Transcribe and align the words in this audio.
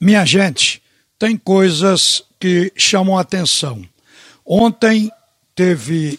Minha 0.00 0.24
gente, 0.26 0.82
tem 1.18 1.36
coisas 1.36 2.22
que 2.38 2.70
chamam 2.76 3.16
a 3.16 3.22
atenção. 3.22 3.82
Ontem 4.44 5.10
teve 5.54 6.18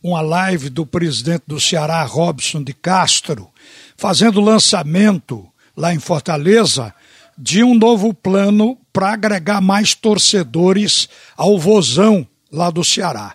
uma 0.00 0.20
live 0.20 0.70
do 0.70 0.86
presidente 0.86 1.42
do 1.46 1.60
Ceará, 1.60 2.04
Robson 2.04 2.62
de 2.62 2.72
Castro, 2.72 3.50
fazendo 3.96 4.40
lançamento 4.40 5.44
lá 5.76 5.92
em 5.92 5.98
Fortaleza 5.98 6.94
de 7.36 7.64
um 7.64 7.74
novo 7.74 8.14
plano 8.14 8.78
para 8.92 9.12
agregar 9.12 9.60
mais 9.60 9.94
torcedores 9.94 11.08
ao 11.36 11.58
Vozão 11.58 12.26
lá 12.50 12.70
do 12.70 12.84
Ceará. 12.84 13.34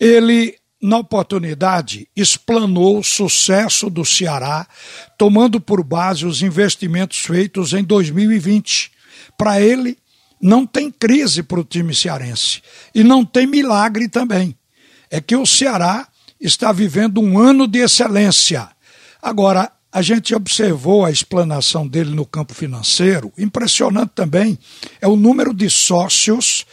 Ele, 0.00 0.56
na 0.80 0.98
oportunidade, 0.98 2.08
explanou 2.16 2.98
o 2.98 3.04
sucesso 3.04 3.90
do 3.90 4.04
Ceará, 4.04 4.66
tomando 5.18 5.60
por 5.60 5.84
base 5.84 6.24
os 6.24 6.40
investimentos 6.40 7.18
feitos 7.18 7.74
em 7.74 7.84
2020. 7.84 8.95
Para 9.36 9.60
ele, 9.60 9.98
não 10.40 10.66
tem 10.66 10.90
crise 10.90 11.42
para 11.42 11.60
o 11.60 11.64
time 11.64 11.94
cearense. 11.94 12.62
E 12.94 13.02
não 13.02 13.24
tem 13.24 13.46
milagre 13.46 14.08
também. 14.08 14.56
É 15.10 15.20
que 15.20 15.36
o 15.36 15.46
Ceará 15.46 16.08
está 16.40 16.72
vivendo 16.72 17.20
um 17.20 17.38
ano 17.38 17.66
de 17.66 17.78
excelência. 17.78 18.68
Agora, 19.22 19.70
a 19.92 20.02
gente 20.02 20.34
observou 20.34 21.04
a 21.04 21.10
explanação 21.10 21.86
dele 21.86 22.14
no 22.14 22.26
campo 22.26 22.54
financeiro. 22.54 23.32
Impressionante 23.38 24.10
também 24.14 24.58
é 25.00 25.08
o 25.08 25.16
número 25.16 25.54
de 25.54 25.70
sócios 25.70 26.66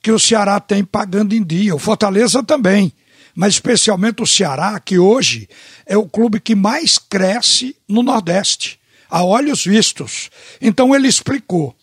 que 0.00 0.12
o 0.12 0.18
Ceará 0.18 0.60
tem 0.60 0.84
pagando 0.84 1.34
em 1.34 1.42
dia. 1.42 1.74
O 1.74 1.78
Fortaleza 1.78 2.42
também, 2.42 2.92
mas 3.34 3.54
especialmente 3.54 4.22
o 4.22 4.26
Ceará, 4.26 4.78
que 4.78 4.98
hoje 4.98 5.48
é 5.86 5.96
o 5.96 6.08
clube 6.08 6.38
que 6.38 6.54
mais 6.54 6.98
cresce 6.98 7.74
no 7.88 8.02
Nordeste, 8.02 8.78
a 9.10 9.24
olhos 9.24 9.64
vistos. 9.64 10.30
Então 10.60 10.94
ele 10.94 11.08
explicou 11.08 11.74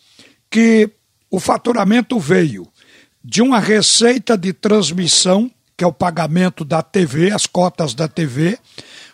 que 0.55 0.89
o 1.29 1.37
faturamento 1.37 2.17
veio 2.17 2.65
de 3.21 3.41
uma 3.41 3.59
receita 3.59 4.37
de 4.37 4.53
transmissão, 4.53 5.51
que 5.75 5.83
é 5.83 5.87
o 5.87 5.91
pagamento 5.91 6.63
da 6.63 6.81
TV, 6.81 7.29
as 7.29 7.45
cotas 7.45 7.93
da 7.93 8.07
TV. 8.07 8.57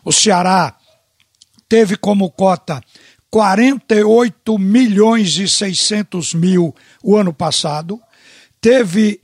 O 0.06 0.12
Ceará 0.12 0.78
teve 1.68 1.98
como 1.98 2.30
cota 2.30 2.80
48 3.32 4.60
milhões 4.60 5.36
e 5.38 5.48
600 5.48 6.36
mil 6.36 6.76
o 7.02 7.18
ano 7.18 7.34
passado, 7.34 8.00
teve 8.60 9.20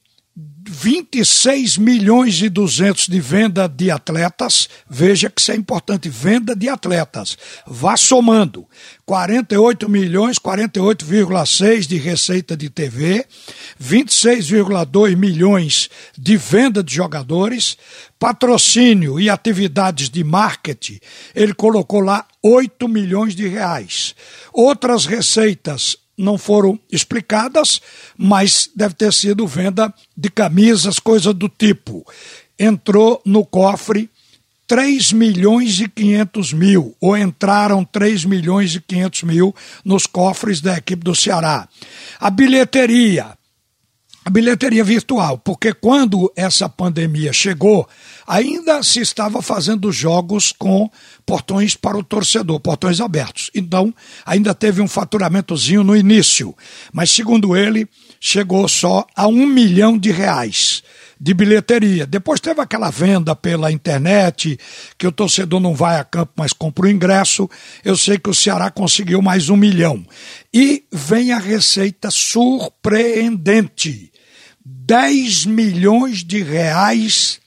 26 0.69 1.77
milhões 1.77 2.41
e 2.43 2.49
200 2.49 3.07
de 3.07 3.19
venda 3.19 3.67
de 3.67 3.89
atletas. 3.89 4.69
Veja 4.87 5.31
que 5.31 5.41
isso 5.41 5.51
é 5.51 5.55
importante, 5.55 6.09
venda 6.09 6.55
de 6.55 6.69
atletas. 6.69 7.35
Vá 7.65 7.97
somando. 7.97 8.67
48 9.05 9.89
milhões, 9.89 10.37
48,6 10.37 11.87
de 11.87 11.97
receita 11.97 12.55
de 12.55 12.69
TV, 12.69 13.25
26,2 13.81 15.15
milhões 15.15 15.89
de 16.15 16.37
venda 16.37 16.83
de 16.83 16.93
jogadores, 16.93 17.75
patrocínio 18.19 19.19
e 19.19 19.29
atividades 19.29 20.09
de 20.09 20.23
marketing, 20.23 20.99
ele 21.33 21.53
colocou 21.53 22.01
lá 22.01 22.27
8 22.43 22.87
milhões 22.87 23.35
de 23.35 23.47
reais. 23.47 24.13
Outras 24.53 25.05
receitas 25.05 25.97
não 26.17 26.37
foram 26.37 26.79
explicadas, 26.91 27.81
mas 28.17 28.69
deve 28.75 28.95
ter 28.95 29.13
sido 29.13 29.45
venda 29.45 29.93
de 30.15 30.29
camisas, 30.29 30.99
coisa 30.99 31.33
do 31.33 31.47
tipo. 31.47 32.05
Entrou 32.57 33.21
no 33.23 33.45
cofre 33.45 34.09
3 34.67 35.13
milhões 35.13 35.79
e 35.79 35.87
500 35.87 36.51
mil, 36.51 36.95
ou 36.99 37.15
entraram 37.15 37.85
3 37.85 38.25
milhões 38.25 38.75
e 38.75 38.81
500 38.81 39.23
mil 39.23 39.55
nos 39.85 40.05
cofres 40.05 40.59
da 40.59 40.77
equipe 40.77 41.03
do 41.03 41.15
Ceará. 41.15 41.69
A 42.19 42.29
bilheteria, 42.29 43.36
a 44.27 44.29
bilheteria 44.29 44.83
virtual, 44.83 45.37
porque 45.37 45.71
quando 45.71 46.29
essa 46.35 46.67
pandemia 46.67 47.31
chegou, 47.31 47.87
ainda 48.27 48.83
se 48.83 48.99
estava 48.99 49.41
fazendo 49.41 49.89
jogos 49.89 50.51
com 50.51 50.91
portões 51.25 51.77
para 51.77 51.97
o 51.97 52.03
torcedor, 52.03 52.59
portões 52.59 52.99
abertos. 52.99 53.49
Então, 53.55 53.95
ainda 54.25 54.53
teve 54.53 54.81
um 54.81 54.87
faturamentozinho 54.87 55.81
no 55.81 55.95
início, 55.95 56.53
mas 56.91 57.09
segundo 57.09 57.55
ele, 57.55 57.87
chegou 58.19 58.67
só 58.67 59.07
a 59.15 59.27
um 59.27 59.47
milhão 59.47 59.97
de 59.97 60.11
reais 60.11 60.83
de 61.17 61.33
bilheteria. 61.33 62.05
Depois 62.05 62.41
teve 62.41 62.61
aquela 62.61 62.89
venda 62.89 63.33
pela 63.33 63.71
internet, 63.71 64.59
que 64.97 65.07
o 65.07 65.11
torcedor 65.11 65.61
não 65.61 65.73
vai 65.73 65.99
a 65.99 66.03
campo, 66.03 66.33
mas 66.35 66.51
compra 66.51 66.85
o 66.85 66.89
ingresso. 66.89 67.49
Eu 67.83 67.95
sei 67.95 68.19
que 68.19 68.29
o 68.29 68.35
Ceará 68.35 68.69
conseguiu 68.69 69.21
mais 69.21 69.49
um 69.49 69.55
milhão. 69.55 70.05
E 70.53 70.83
vem 70.91 71.31
a 71.31 71.39
receita 71.39 72.11
surpreendente: 72.11 74.11
10 74.69 75.45
milhões 75.45 76.25
de 76.25 76.43
reais 76.43 77.39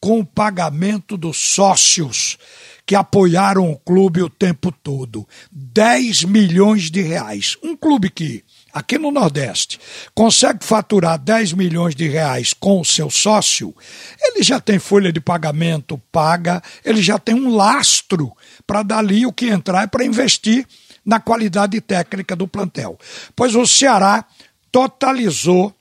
com 0.00 0.18
o 0.18 0.26
pagamento 0.26 1.16
dos 1.16 1.36
sócios 1.36 2.36
que 2.84 2.96
apoiaram 2.96 3.70
o 3.70 3.78
clube 3.78 4.20
o 4.22 4.28
tempo 4.28 4.72
todo. 4.72 5.26
10 5.52 6.24
milhões 6.24 6.90
de 6.90 7.00
reais. 7.00 7.56
Um 7.62 7.76
clube 7.76 8.10
que, 8.10 8.42
aqui 8.72 8.98
no 8.98 9.12
Nordeste, 9.12 9.78
consegue 10.16 10.64
faturar 10.64 11.16
10 11.16 11.52
milhões 11.52 11.94
de 11.94 12.08
reais 12.08 12.52
com 12.52 12.80
o 12.80 12.84
seu 12.84 13.08
sócio, 13.08 13.72
ele 14.20 14.42
já 14.42 14.58
tem 14.58 14.80
folha 14.80 15.12
de 15.12 15.20
pagamento 15.20 15.96
paga, 16.10 16.60
ele 16.84 17.00
já 17.00 17.20
tem 17.20 17.36
um 17.36 17.54
lastro 17.54 18.32
para 18.66 18.82
dali 18.82 19.24
o 19.24 19.32
que 19.32 19.46
entrar 19.46 19.84
e 19.84 19.88
para 19.88 20.04
investir 20.04 20.66
na 21.06 21.20
qualidade 21.20 21.80
técnica 21.80 22.34
do 22.34 22.48
plantel. 22.48 22.98
Pois 23.36 23.54
o 23.54 23.64
Ceará 23.64 24.24
totalizou, 24.72 25.72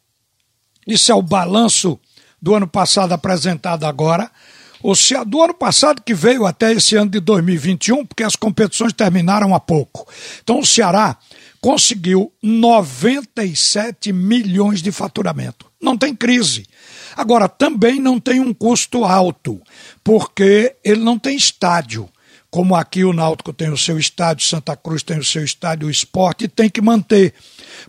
isso 0.87 1.11
é 1.11 1.15
o 1.15 1.21
balanço 1.21 1.99
do 2.41 2.53
ano 2.53 2.67
passado 2.67 3.13
apresentado 3.13 3.85
agora. 3.85 4.29
O 4.81 4.95
Ceará, 4.95 5.23
do 5.23 5.41
ano 5.41 5.53
passado 5.53 6.01
que 6.01 6.13
veio 6.13 6.45
até 6.45 6.73
esse 6.73 6.97
ano 6.97 7.09
de 7.09 7.21
2021, 7.21 8.05
porque 8.05 8.23
as 8.23 8.35
competições 8.35 8.91
terminaram 8.91 9.55
há 9.55 9.59
pouco. 9.59 10.05
Então 10.43 10.59
o 10.59 10.65
Ceará 10.65 11.17
conseguiu 11.61 12.33
97 12.43 14.11
milhões 14.11 14.81
de 14.81 14.91
faturamento. 14.91 15.71
Não 15.81 15.97
tem 15.97 16.13
crise. 16.13 16.65
Agora, 17.15 17.47
também 17.47 17.99
não 17.99 18.19
tem 18.19 18.41
um 18.41 18.53
custo 18.53 19.05
alto, 19.05 19.61
porque 20.03 20.75
ele 20.83 21.01
não 21.01 21.17
tem 21.17 21.37
estádio. 21.37 22.09
Como 22.53 22.75
aqui 22.75 23.03
o 23.03 23.13
Náutico 23.13 23.51
tem 23.51 23.71
o 23.71 23.77
seu 23.77 23.97
estádio, 23.97 24.45
Santa 24.45 24.75
Cruz 24.75 25.01
tem 25.01 25.17
o 25.17 25.23
seu 25.23 25.43
estádio, 25.43 25.87
o 25.87 25.91
esporte 25.91 26.47
tem 26.47 26.69
que 26.69 26.83
manter. 26.83 27.33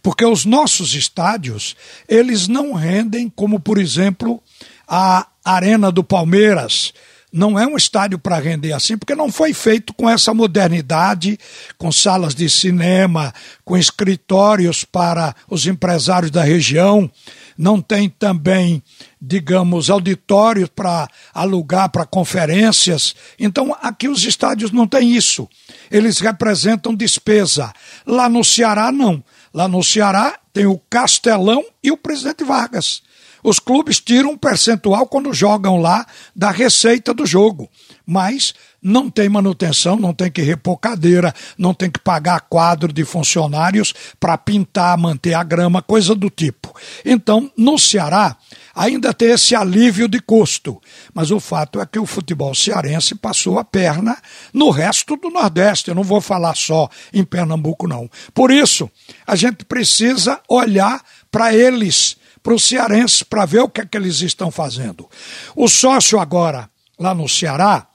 Porque 0.03 0.25
os 0.25 0.47
nossos 0.47 0.95
estádios, 0.95 1.77
eles 2.09 2.49
não 2.49 2.73
rendem 2.73 3.29
como, 3.29 3.61
por 3.61 3.77
exemplo, 3.77 4.43
a 4.89 5.27
Arena 5.45 5.93
do 5.93 6.03
Palmeiras. 6.03 6.95
Não 7.31 7.59
é 7.59 7.67
um 7.67 7.77
estádio 7.77 8.19
para 8.19 8.39
render 8.39 8.73
assim, 8.73 8.97
porque 8.97 9.15
não 9.15 9.31
foi 9.31 9.53
feito 9.53 9.93
com 9.93 10.09
essa 10.09 10.33
modernidade, 10.33 11.39
com 11.77 11.93
salas 11.93 12.35
de 12.35 12.49
cinema, 12.49 13.35
com 13.67 13.77
escritórios 13.77 14.83
para 14.83 15.37
os 15.47 15.67
empresários 15.67 16.31
da 16.31 16.43
região. 16.43 17.11
Não 17.59 17.83
tem 17.83 18.09
também, 18.09 18.83
digamos, 19.27 19.89
auditórios 19.89 20.69
para 20.69 21.09
alugar 21.33 21.89
para 21.89 22.05
conferências. 22.05 23.15
Então, 23.39 23.75
aqui 23.81 24.09
os 24.09 24.25
estádios 24.25 24.71
não 24.71 24.87
têm 24.87 25.17
isso. 25.17 25.49
Eles 25.91 26.19
representam 26.19 26.95
despesa. 26.95 27.73
Lá 28.07 28.29
no 28.29 28.45
Ceará, 28.45 28.93
não. 28.93 29.25
Lá 29.53 29.67
no 29.67 29.83
Ceará 29.83 30.39
tem 30.53 30.67
o 30.67 30.79
Castelão 30.91 31.65
e 31.83 31.91
o 31.91 31.97
Presidente 31.97 32.45
Vargas. 32.45 33.03
Os 33.43 33.59
clubes 33.59 34.01
tiram 34.01 34.31
um 34.31 34.39
percentual 34.39 35.07
quando 35.07 35.33
jogam 35.33 35.79
lá 35.79 36.07
da 36.35 36.51
receita 36.51 37.13
do 37.13 37.27
jogo, 37.27 37.69
mas 38.07 38.55
não 38.85 39.09
tem 39.09 39.31
manutenção, 39.31 39.97
não 39.97 40.13
tem 40.13 40.31
que 40.31 40.43
repor 40.43 40.77
cadeira, 40.77 41.35
não 41.57 41.73
tem 41.73 41.91
que 41.91 41.99
pagar 41.99 42.43
quadro 42.43 42.93
de 42.93 43.03
funcionários 43.03 43.95
para 44.21 44.37
pintar, 44.37 44.99
manter 44.99 45.33
a 45.33 45.43
grama, 45.43 45.81
coisa 45.81 46.15
do 46.15 46.29
tipo. 46.29 46.77
Então, 47.03 47.51
no 47.57 47.79
Ceará, 47.79 48.37
ainda 48.75 49.15
tem 49.15 49.31
esse 49.31 49.55
alívio 49.55 50.07
de 50.07 50.21
custo, 50.21 50.81
mas 51.15 51.31
o 51.31 51.41
fato 51.41 51.81
é 51.81 51.87
que 51.87 51.99
o 51.99 52.05
futebol 52.05 52.55
cearense 52.55 53.15
passou 53.15 53.59
a 53.59 53.65
perna 53.65 54.19
no 54.53 54.69
resto 54.69 55.17
do 55.17 55.31
Nordeste. 55.31 55.89
Eu 55.89 55.95
não 55.95 56.03
vou 56.03 56.21
falar 56.21 56.55
só 56.55 56.91
em 57.13 57.25
Pernambuco, 57.25 57.89
não. 57.89 58.11
Por 58.35 58.51
isso, 58.51 58.91
a 59.27 59.35
gente 59.35 59.65
precisa 59.65 60.41
olhar 60.47 61.03
para 61.31 61.55
eles 61.55 62.17
para 62.43 62.55
os 62.55 62.69
cearenses 62.69 63.23
para 63.23 63.47
ver 63.47 63.61
o 63.61 63.69
que 63.71 63.81
é 63.81 63.87
que 63.87 63.97
eles 63.97 64.21
estão 64.21 64.51
fazendo. 64.51 65.09
O 65.57 65.67
sócio 65.67 66.21
agora, 66.21 66.69
lá 66.99 67.15
no 67.15 67.27
Ceará, 67.27 67.87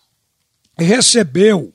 recebeu 0.79 1.71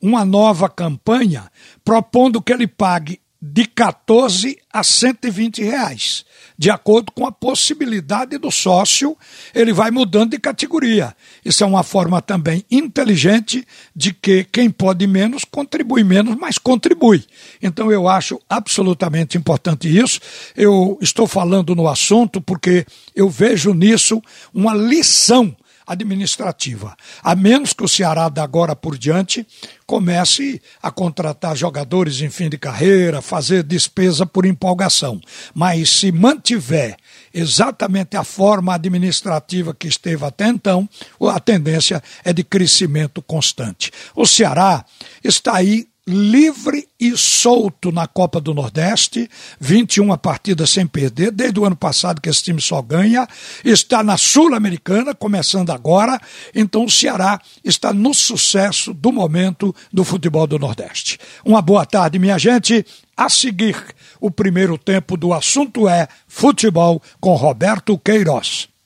uma 0.00 0.24
nova 0.24 0.68
campanha 0.68 1.50
propondo 1.84 2.42
que 2.42 2.52
ele 2.52 2.66
pague 2.66 3.20
de 3.44 3.66
14 3.66 4.56
a 4.72 4.84
120 4.84 5.64
reais. 5.64 6.24
De 6.56 6.70
acordo 6.70 7.10
com 7.10 7.26
a 7.26 7.32
possibilidade 7.32 8.38
do 8.38 8.52
sócio, 8.52 9.16
ele 9.52 9.72
vai 9.72 9.90
mudando 9.90 10.30
de 10.30 10.38
categoria. 10.38 11.12
Isso 11.44 11.64
é 11.64 11.66
uma 11.66 11.82
forma 11.82 12.22
também 12.22 12.64
inteligente 12.70 13.66
de 13.96 14.12
que 14.12 14.44
quem 14.44 14.70
pode 14.70 15.08
menos 15.08 15.44
contribui 15.44 16.04
menos, 16.04 16.36
mas 16.36 16.56
contribui. 16.56 17.24
Então 17.60 17.90
eu 17.90 18.06
acho 18.06 18.40
absolutamente 18.48 19.36
importante 19.36 19.88
isso. 19.88 20.20
Eu 20.54 20.96
estou 21.00 21.26
falando 21.26 21.74
no 21.74 21.88
assunto 21.88 22.40
porque 22.40 22.86
eu 23.12 23.28
vejo 23.28 23.74
nisso 23.74 24.22
uma 24.54 24.72
lição 24.72 25.56
administrativa. 25.86 26.96
A 27.22 27.34
menos 27.34 27.72
que 27.72 27.84
o 27.84 27.88
Ceará, 27.88 28.28
da 28.28 28.42
agora 28.42 28.74
por 28.74 28.98
diante, 28.98 29.46
comece 29.86 30.60
a 30.82 30.90
contratar 30.90 31.56
jogadores 31.56 32.20
em 32.20 32.30
fim 32.30 32.48
de 32.48 32.58
carreira, 32.58 33.20
fazer 33.22 33.62
despesa 33.62 34.24
por 34.24 34.46
empolgação. 34.46 35.20
Mas 35.54 35.90
se 35.90 36.10
mantiver 36.10 36.96
exatamente 37.32 38.16
a 38.16 38.24
forma 38.24 38.74
administrativa 38.74 39.74
que 39.74 39.88
esteve 39.88 40.24
até 40.24 40.48
então, 40.48 40.88
a 41.20 41.40
tendência 41.40 42.02
é 42.24 42.32
de 42.32 42.42
crescimento 42.44 43.22
constante. 43.22 43.90
O 44.14 44.26
Ceará 44.26 44.84
está 45.22 45.56
aí 45.56 45.86
livre 46.12 46.88
e 47.00 47.16
solto 47.16 47.90
na 47.90 48.06
Copa 48.06 48.40
do 48.40 48.54
Nordeste, 48.54 49.28
21 49.58 50.16
partidas 50.16 50.70
sem 50.70 50.86
perder, 50.86 51.32
desde 51.32 51.58
o 51.58 51.64
ano 51.64 51.74
passado 51.74 52.20
que 52.20 52.28
esse 52.28 52.42
time 52.42 52.60
só 52.60 52.80
ganha, 52.80 53.26
está 53.64 54.02
na 54.02 54.16
Sul-Americana, 54.16 55.14
começando 55.14 55.70
agora, 55.70 56.20
então 56.54 56.84
o 56.84 56.90
Ceará 56.90 57.40
está 57.64 57.92
no 57.92 58.14
sucesso 58.14 58.94
do 58.94 59.10
momento 59.10 59.74
do 59.92 60.04
futebol 60.04 60.46
do 60.46 60.58
Nordeste. 60.58 61.18
Uma 61.44 61.60
boa 61.60 61.84
tarde, 61.84 62.18
minha 62.18 62.38
gente. 62.38 62.86
A 63.16 63.28
seguir, 63.28 63.76
o 64.20 64.30
primeiro 64.30 64.78
tempo 64.78 65.16
do 65.16 65.34
assunto 65.34 65.88
é 65.88 66.08
futebol 66.26 67.02
com 67.20 67.34
Roberto 67.34 67.98
Queiroz. 67.98 68.71